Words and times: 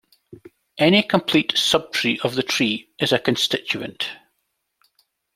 Any 0.79 1.03
complete 1.03 1.55
sub-tree 1.55 2.19
of 2.23 2.33
the 2.33 2.41
tree 2.41 2.89
is 2.97 3.11
a 3.11 3.19
constituent. 3.19 4.09